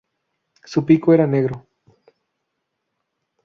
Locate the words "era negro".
1.13-1.67